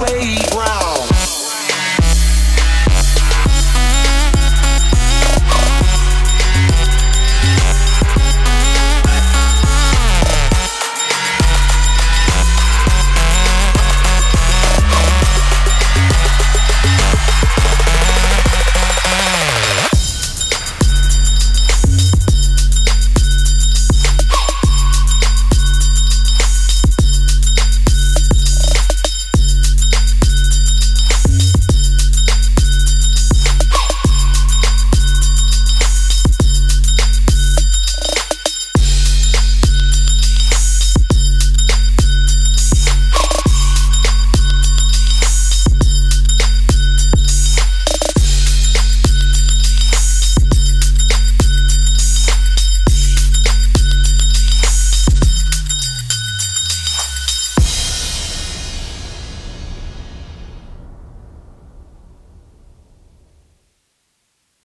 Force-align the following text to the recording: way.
way. 0.00 0.49